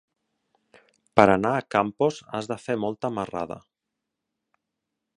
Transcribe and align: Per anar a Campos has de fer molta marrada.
Per 1.19 1.25
anar 1.33 1.51
a 1.59 1.67
Campos 1.77 2.19
has 2.39 2.51
de 2.55 2.59
fer 2.65 2.79
molta 2.87 3.15
marrada. 3.21 3.63